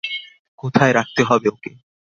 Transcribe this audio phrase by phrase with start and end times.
[0.59, 1.71] কোথায় রাখতে হবে ওকে?